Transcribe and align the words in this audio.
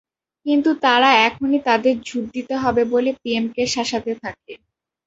কিন্তু 0.45 0.69
তারা 0.83 1.09
এখনই 1.27 1.59
তাদের 1.67 1.95
ঝুট 2.07 2.23
দিতে 2.35 2.55
হবে 2.57 2.81
বলে 2.93 3.11
পিএমকে 3.21 3.63
শাসাতে 3.73 4.11
থাকে। 4.23 4.53